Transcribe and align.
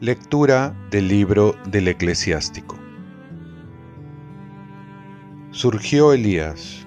Lectura 0.00 0.76
del 0.92 1.08
libro 1.08 1.56
del 1.66 1.88
eclesiástico. 1.88 2.78
Surgió 5.50 6.12
Elías, 6.12 6.86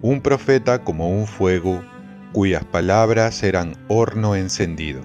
un 0.00 0.22
profeta 0.22 0.82
como 0.82 1.10
un 1.10 1.26
fuego, 1.26 1.84
cuyas 2.32 2.64
palabras 2.64 3.42
eran 3.42 3.76
horno 3.88 4.34
encendido. 4.34 5.02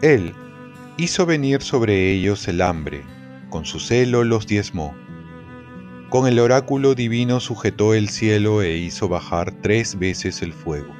Él 0.00 0.32
hizo 0.96 1.26
venir 1.26 1.60
sobre 1.60 2.10
ellos 2.10 2.48
el 2.48 2.62
hambre, 2.62 3.02
con 3.50 3.66
su 3.66 3.78
celo 3.78 4.24
los 4.24 4.46
diezmó. 4.46 4.94
Con 6.08 6.26
el 6.26 6.38
oráculo 6.38 6.94
divino 6.94 7.40
sujetó 7.40 7.94
el 7.94 8.08
cielo 8.08 8.62
e 8.62 8.76
hizo 8.76 9.08
bajar 9.08 9.52
tres 9.62 9.98
veces 9.98 10.42
el 10.42 10.52
fuego. 10.52 10.94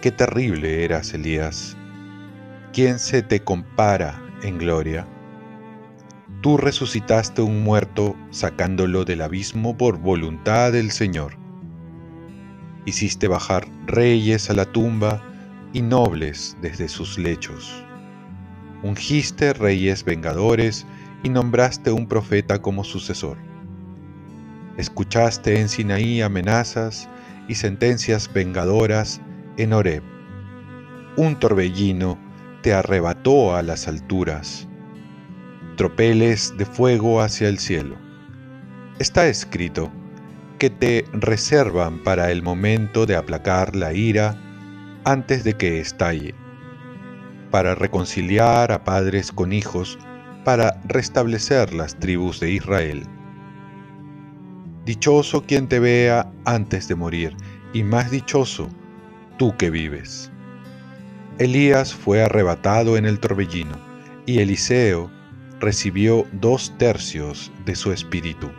Qué 0.00 0.10
terrible 0.10 0.84
eras, 0.84 1.14
Elías 1.14 1.76
¿quién 2.72 2.98
se 2.98 3.22
te 3.22 3.40
compara 3.40 4.18
en 4.42 4.56
gloria? 4.56 5.06
Tú 6.40 6.56
resucitaste 6.56 7.42
un 7.42 7.62
muerto 7.62 8.16
sacándolo 8.30 9.04
del 9.04 9.20
abismo 9.20 9.76
por 9.76 9.98
voluntad 9.98 10.72
del 10.72 10.90
Señor. 10.90 11.36
Hiciste 12.86 13.28
bajar 13.28 13.68
reyes 13.86 14.48
a 14.48 14.54
la 14.54 14.64
tumba 14.64 15.22
y 15.74 15.82
nobles 15.82 16.56
desde 16.62 16.88
sus 16.88 17.18
lechos. 17.18 17.84
Ungiste 18.82 19.52
reyes 19.52 20.02
vengadores 20.02 20.86
y 21.22 21.28
nombraste 21.28 21.92
un 21.92 22.08
profeta 22.08 22.60
como 22.60 22.84
sucesor. 22.84 23.36
Escuchaste 24.78 25.60
en 25.60 25.68
Sinaí 25.68 26.22
amenazas 26.22 27.08
y 27.46 27.54
sentencias 27.54 28.32
vengadoras 28.32 29.20
en 29.58 29.72
Horeb. 29.74 30.02
Un 31.16 31.38
torbellino 31.38 32.18
te 32.62 32.72
arrebató 32.72 33.54
a 33.54 33.62
las 33.62 33.86
alturas, 33.86 34.66
tropeles 35.76 36.56
de 36.56 36.64
fuego 36.64 37.20
hacia 37.20 37.48
el 37.48 37.58
cielo. 37.58 37.96
Está 38.98 39.26
escrito 39.26 39.92
que 40.58 40.70
te 40.70 41.04
reservan 41.12 42.02
para 42.02 42.30
el 42.30 42.42
momento 42.42 43.04
de 43.04 43.16
aplacar 43.16 43.76
la 43.76 43.92
ira 43.92 44.40
antes 45.04 45.44
de 45.44 45.54
que 45.54 45.80
estalle, 45.80 46.34
para 47.50 47.74
reconciliar 47.74 48.72
a 48.72 48.84
padres 48.84 49.32
con 49.32 49.52
hijos, 49.52 49.98
para 50.44 50.80
restablecer 50.84 51.74
las 51.74 51.98
tribus 51.98 52.40
de 52.40 52.52
Israel. 52.52 53.06
Dichoso 54.84 55.44
quien 55.44 55.68
te 55.68 55.78
vea 55.78 56.32
antes 56.44 56.88
de 56.88 56.96
morir, 56.96 57.36
y 57.72 57.84
más 57.84 58.10
dichoso 58.10 58.68
tú 59.38 59.56
que 59.56 59.70
vives. 59.70 60.30
Elías 61.38 61.94
fue 61.94 62.22
arrebatado 62.22 62.96
en 62.96 63.04
el 63.04 63.20
torbellino, 63.20 63.76
y 64.26 64.40
Eliseo 64.40 65.10
recibió 65.60 66.26
dos 66.32 66.76
tercios 66.78 67.52
de 67.64 67.76
su 67.76 67.92
espíritu. 67.92 68.50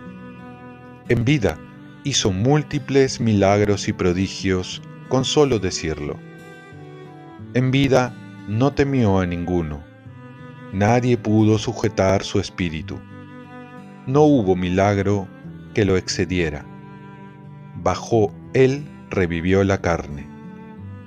En 1.10 1.26
vida 1.26 1.60
hizo 2.06 2.32
múltiples 2.32 3.20
milagros 3.20 3.90
y 3.90 3.94
prodigios 3.94 4.82
con 5.10 5.26
solo 5.26 5.60
decirlo. 5.60 6.18
En 7.54 7.72
vida 7.72 8.16
no 8.48 8.72
temió 8.72 9.20
a 9.20 9.26
ninguno. 9.26 9.84
Nadie 10.72 11.18
pudo 11.18 11.60
sujetar 11.60 12.24
su 12.24 12.40
espíritu. 12.40 13.00
No 14.08 14.22
hubo 14.22 14.56
milagro 14.56 15.28
que 15.74 15.86
lo 15.86 15.98
excediera. 15.98 16.66
Bajo 17.82 18.32
él 18.54 18.86
revivió 19.10 19.64
la 19.64 19.82
carne 19.82 20.34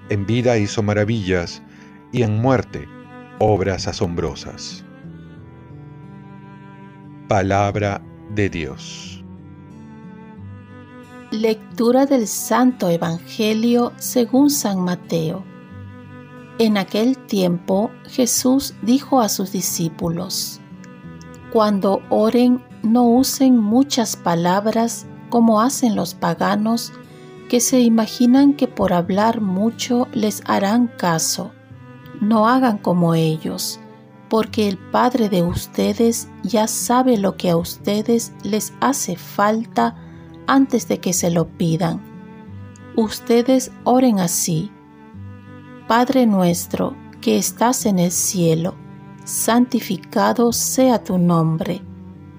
en 0.08 0.26
vida 0.26 0.56
hizo 0.58 0.82
maravillas 0.82 1.62
y 2.12 2.22
en 2.22 2.40
muerte 2.40 2.88
obras 3.38 3.88
asombrosas. 3.88 4.84
Palabra 7.28 8.00
de 8.30 8.48
Dios. 8.48 9.24
Lectura 11.32 12.06
del 12.06 12.28
Santo 12.28 12.88
Evangelio 12.88 13.92
según 13.96 14.48
San 14.48 14.80
Mateo. 14.80 15.44
En 16.58 16.78
aquel 16.78 17.18
tiempo 17.18 17.90
Jesús 18.06 18.74
dijo 18.82 19.20
a 19.20 19.28
sus 19.28 19.50
discípulos, 19.50 20.60
Cuando 21.52 22.00
oren 22.10 22.62
no 22.86 23.04
usen 23.04 23.58
muchas 23.58 24.16
palabras 24.16 25.06
como 25.28 25.60
hacen 25.60 25.96
los 25.96 26.14
paganos, 26.14 26.92
que 27.48 27.60
se 27.60 27.80
imaginan 27.80 28.54
que 28.54 28.68
por 28.68 28.92
hablar 28.92 29.40
mucho 29.40 30.08
les 30.12 30.42
harán 30.46 30.88
caso. 30.88 31.52
No 32.20 32.48
hagan 32.48 32.78
como 32.78 33.14
ellos, 33.14 33.78
porque 34.28 34.68
el 34.68 34.78
Padre 34.78 35.28
de 35.28 35.42
ustedes 35.42 36.28
ya 36.42 36.66
sabe 36.66 37.18
lo 37.18 37.36
que 37.36 37.50
a 37.50 37.56
ustedes 37.56 38.32
les 38.42 38.72
hace 38.80 39.16
falta 39.16 39.96
antes 40.46 40.88
de 40.88 40.98
que 40.98 41.12
se 41.12 41.30
lo 41.30 41.46
pidan. 41.46 42.02
Ustedes 42.96 43.70
oren 43.84 44.20
así. 44.20 44.70
Padre 45.86 46.26
nuestro 46.26 46.96
que 47.20 47.36
estás 47.36 47.86
en 47.86 47.98
el 47.98 48.10
cielo, 48.10 48.74
santificado 49.24 50.52
sea 50.52 51.02
tu 51.02 51.18
nombre, 51.18 51.82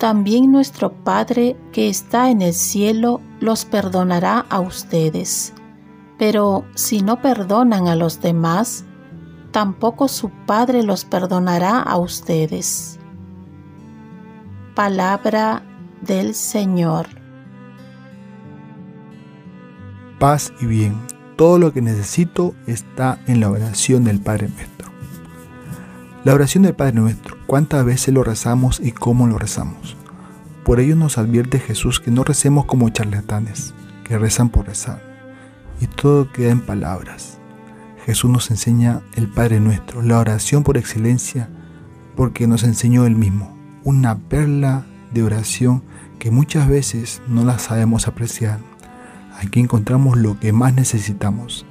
también 0.00 0.50
nuestro 0.50 0.94
Padre 1.04 1.58
que 1.72 1.90
está 1.90 2.30
en 2.30 2.40
el 2.40 2.54
cielo 2.54 3.20
los 3.38 3.66
perdonará 3.66 4.46
a 4.48 4.58
ustedes. 4.58 5.52
Pero 6.18 6.64
si 6.74 7.02
no 7.02 7.20
perdonan 7.20 7.86
a 7.86 7.96
los 7.96 8.22
demás, 8.22 8.86
tampoco 9.50 10.08
su 10.08 10.30
Padre 10.46 10.82
los 10.84 11.04
perdonará 11.04 11.80
a 11.82 11.98
ustedes. 11.98 12.98
Palabra 14.74 15.62
del 16.00 16.34
Señor. 16.34 17.06
Paz 20.18 20.50
y 20.62 20.66
bien. 20.66 20.96
Todo 21.36 21.58
lo 21.58 21.74
que 21.74 21.82
necesito 21.82 22.54
está 22.66 23.18
en 23.26 23.40
la 23.40 23.50
oración 23.50 24.04
del 24.04 24.20
Padre 24.20 24.48
nuestro. 24.48 24.90
La 26.24 26.32
oración 26.32 26.62
del 26.62 26.74
Padre 26.74 26.94
nuestro, 26.94 27.36
¿cuántas 27.50 27.84
veces 27.84 28.14
lo 28.14 28.22
rezamos 28.22 28.78
y 28.78 28.92
cómo 28.92 29.26
lo 29.26 29.36
rezamos? 29.36 29.96
Por 30.64 30.78
ello 30.78 30.94
nos 30.94 31.18
advierte 31.18 31.58
Jesús 31.58 31.98
que 31.98 32.12
no 32.12 32.22
recemos 32.22 32.64
como 32.64 32.90
charlatanes, 32.90 33.74
que 34.04 34.16
rezan 34.18 34.50
por 34.50 34.68
rezar, 34.68 35.02
y 35.80 35.88
todo 35.88 36.30
queda 36.30 36.52
en 36.52 36.60
palabras. 36.60 37.40
Jesús 38.06 38.30
nos 38.30 38.52
enseña 38.52 39.00
el 39.16 39.26
Padre 39.26 39.58
nuestro, 39.58 40.00
la 40.00 40.20
oración 40.20 40.62
por 40.62 40.78
excelencia, 40.78 41.48
porque 42.14 42.46
nos 42.46 42.62
enseñó 42.62 43.04
Él 43.04 43.16
mismo, 43.16 43.58
una 43.82 44.16
perla 44.16 44.86
de 45.12 45.24
oración 45.24 45.82
que 46.20 46.30
muchas 46.30 46.68
veces 46.68 47.20
no 47.26 47.44
la 47.44 47.58
sabemos 47.58 48.06
apreciar. 48.06 48.60
Aquí 49.40 49.58
encontramos 49.58 50.16
lo 50.16 50.38
que 50.38 50.52
más 50.52 50.72
necesitamos. 50.74 51.66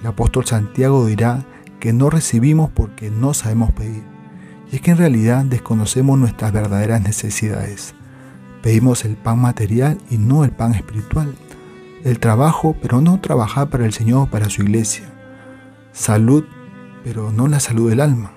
El 0.00 0.06
apóstol 0.06 0.46
Santiago 0.46 1.04
dirá 1.04 1.44
que 1.80 1.92
no 1.92 2.08
recibimos 2.08 2.70
porque 2.70 3.10
no 3.10 3.34
sabemos 3.34 3.72
pedir. 3.72 4.17
Y 4.70 4.76
es 4.76 4.82
que 4.82 4.90
en 4.90 4.98
realidad 4.98 5.44
desconocemos 5.44 6.18
nuestras 6.18 6.52
verdaderas 6.52 7.02
necesidades. 7.02 7.94
Pedimos 8.62 9.04
el 9.04 9.16
pan 9.16 9.40
material 9.40 9.98
y 10.10 10.18
no 10.18 10.44
el 10.44 10.50
pan 10.50 10.74
espiritual. 10.74 11.34
El 12.04 12.18
trabajo, 12.18 12.76
pero 12.82 13.00
no 13.00 13.20
trabajar 13.20 13.70
para 13.70 13.86
el 13.86 13.92
Señor, 13.92 14.28
para 14.28 14.50
su 14.50 14.62
iglesia. 14.62 15.12
Salud, 15.92 16.44
pero 17.02 17.32
no 17.32 17.48
la 17.48 17.60
salud 17.60 17.88
del 17.88 18.00
alma. 18.00 18.32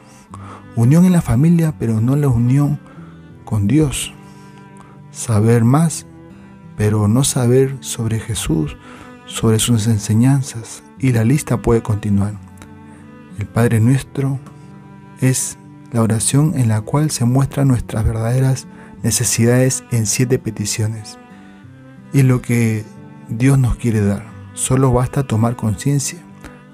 Unión 0.76 1.06
en 1.06 1.12
la 1.12 1.22
familia, 1.22 1.76
pero 1.78 2.00
no 2.00 2.16
la 2.16 2.30
unión 2.30 2.80
con 3.44 3.68
Dios. 3.68 4.14
Saber 5.12 5.66
más, 5.66 6.06
pero 6.78 7.08
no 7.08 7.24
saber 7.24 7.78
sobre 7.82 8.20
Jesús, 8.20 8.78
sobre 9.26 9.60
sus 9.60 9.88
enseñanzas. 9.88 10.84
Y 10.98 11.12
la 11.12 11.26
lista 11.26 11.58
puede 11.58 11.84
continuar. 11.84 12.36
El 13.38 13.48
Padre 13.48 13.80
nuestro 13.80 14.40
es 15.20 15.58
la 15.92 16.02
oración 16.02 16.54
en 16.56 16.70
la 16.70 16.82
cual 16.82 17.12
se 17.12 17.26
muestran 17.26 17.68
nuestras 17.68 18.06
verdaderas 18.06 18.68
necesidades 19.04 19.84
en 19.92 20.06
siete 20.06 20.40
peticiones. 20.40 21.18
y 22.14 22.24
lo 22.24 22.42
que 22.42 22.84
Dios 23.30 23.58
nos 23.58 23.78
quiere 23.78 24.02
dar. 24.02 24.26
Solo 24.54 24.92
basta 24.92 25.24
tomar 25.24 25.56
conciencia 25.56 26.20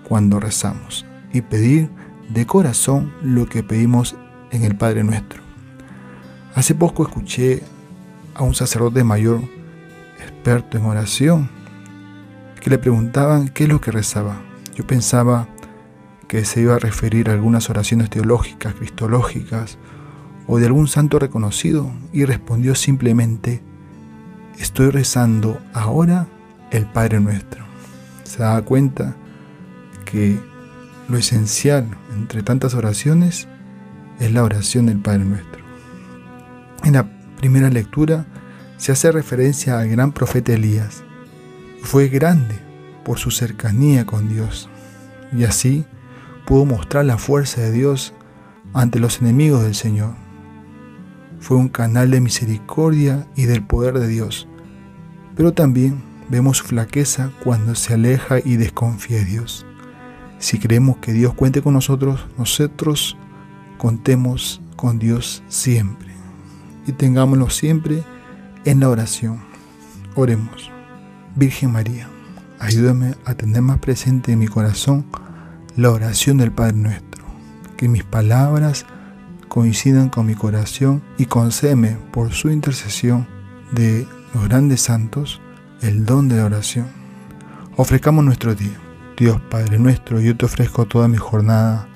cuando 0.07 0.39
rezamos 0.39 1.05
y 1.31 1.41
pedir 1.41 1.91
de 2.29 2.47
corazón 2.47 3.13
lo 3.21 3.45
que 3.45 3.61
pedimos 3.61 4.15
en 4.51 4.63
el 4.63 4.75
Padre 4.75 5.03
Nuestro. 5.03 5.41
Hace 6.55 6.73
poco 6.73 7.03
escuché 7.03 7.61
a 8.33 8.43
un 8.43 8.55
sacerdote 8.55 9.03
mayor, 9.03 9.41
experto 10.19 10.77
en 10.77 10.85
oración, 10.85 11.49
que 12.59 12.71
le 12.71 12.79
preguntaban 12.79 13.49
qué 13.49 13.63
es 13.65 13.69
lo 13.69 13.79
que 13.79 13.91
rezaba. 13.91 14.41
Yo 14.75 14.87
pensaba 14.87 15.47
que 16.27 16.45
se 16.45 16.61
iba 16.61 16.75
a 16.75 16.79
referir 16.79 17.29
a 17.29 17.33
algunas 17.33 17.69
oraciones 17.69 18.09
teológicas, 18.09 18.75
cristológicas 18.75 19.77
o 20.45 20.59
de 20.59 20.65
algún 20.65 20.87
santo 20.87 21.19
reconocido 21.19 21.91
y 22.13 22.25
respondió 22.25 22.75
simplemente, 22.75 23.61
estoy 24.59 24.89
rezando 24.89 25.59
ahora 25.73 26.27
el 26.71 26.85
Padre 26.85 27.19
Nuestro. 27.19 27.65
Se 28.23 28.39
da 28.43 28.61
cuenta 28.61 29.15
que 30.05 30.39
lo 31.07 31.17
esencial 31.17 31.87
entre 32.13 32.43
tantas 32.43 32.73
oraciones 32.73 33.47
es 34.19 34.31
la 34.31 34.43
oración 34.43 34.87
del 34.87 34.99
Padre 34.99 35.25
Nuestro. 35.25 35.63
En 36.83 36.93
la 36.93 37.09
primera 37.37 37.69
lectura 37.69 38.25
se 38.77 38.91
hace 38.91 39.11
referencia 39.11 39.79
al 39.79 39.89
gran 39.89 40.11
profeta 40.11 40.53
Elías. 40.53 41.03
Fue 41.81 42.09
grande 42.09 42.55
por 43.03 43.19
su 43.19 43.31
cercanía 43.31 44.05
con 44.05 44.29
Dios 44.29 44.69
y 45.35 45.43
así 45.43 45.85
pudo 46.47 46.63
mostrar 46.63 47.03
la 47.03 47.17
fuerza 47.17 47.59
de 47.59 47.73
Dios 47.73 48.13
ante 48.73 48.99
los 48.99 49.21
enemigos 49.21 49.63
del 49.63 49.75
Señor. 49.75 50.15
Fue 51.41 51.57
un 51.57 51.67
canal 51.67 52.09
de 52.09 52.21
misericordia 52.21 53.27
y 53.35 53.43
del 53.43 53.63
poder 53.63 53.99
de 53.99 54.07
Dios, 54.07 54.47
pero 55.35 55.51
también 55.51 56.01
vemos 56.29 56.59
su 56.59 56.63
flaqueza 56.63 57.31
cuando 57.43 57.75
se 57.75 57.93
aleja 57.93 58.39
y 58.43 58.55
desconfía 58.55 59.17
de 59.17 59.25
Dios. 59.25 59.65
Si 60.39 60.57
creemos 60.57 60.97
que 60.97 61.11
Dios 61.11 61.33
cuente 61.33 61.61
con 61.61 61.73
nosotros, 61.73 62.25
nosotros 62.37 63.17
contemos 63.77 64.61
con 64.77 64.99
Dios 64.99 65.43
siempre 65.49 66.13
y 66.87 66.93
tengámoslo 66.93 67.49
siempre 67.49 68.03
en 68.63 68.79
la 68.79 68.89
oración. 68.89 69.41
Oremos. 70.15 70.71
Virgen 71.35 71.73
María, 71.73 72.07
ayúdame 72.57 73.15
a 73.25 73.35
tener 73.35 73.61
más 73.61 73.79
presente 73.79 74.31
en 74.31 74.39
mi 74.39 74.47
corazón 74.47 75.05
la 75.77 75.91
oración 75.91 76.37
del 76.37 76.51
Padre 76.51 76.73
nuestro, 76.73 77.23
que 77.77 77.87
mis 77.87 78.03
palabras 78.03 78.87
coincidan 79.47 80.09
con 80.09 80.25
mi 80.25 80.33
corazón 80.33 81.03
y 81.19 81.27
concédeme 81.27 81.97
por 82.11 82.33
su 82.33 82.49
intercesión 82.49 83.27
de 83.71 84.07
los 84.33 84.45
grandes 84.45 84.81
santos 84.81 85.39
el 85.81 86.03
don 86.03 86.29
de 86.29 86.37
la 86.37 86.45
oración. 86.45 86.87
Ofrezcamos 87.75 88.25
nuestro 88.25 88.55
día. 88.55 88.75
Dios 89.15 89.39
Padre 89.51 89.77
nuestro, 89.77 90.19
yo 90.19 90.35
te 90.35 90.45
ofrezco 90.45 90.85
toda 90.85 91.07
mi 91.07 91.17
jornada 91.17 91.87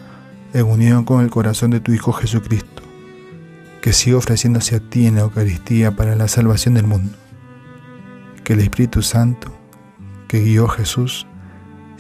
en 0.54 0.66
unión 0.66 1.04
con 1.04 1.22
el 1.22 1.31
corazón 1.31 1.72
de 1.72 1.80
tu 1.80 1.92
Hijo 1.92 2.13
Jesucristo, 2.13 2.84
que 3.81 3.94
siga 3.94 4.18
ofreciéndose 4.18 4.75
a 4.75 4.80
ti 4.80 5.07
en 5.07 5.16
la 5.16 5.22
Eucaristía 5.22 5.95
para 5.95 6.16
la 6.16 6.27
salvación 6.27 6.75
del 6.75 6.86
mundo. 6.86 7.18
Que 8.44 8.54
el 8.54 8.60
Espíritu 8.60 9.01
Santo, 9.01 9.51
que 10.27 10.42
guió 10.42 10.66
a 10.66 10.74
Jesús, 10.74 11.25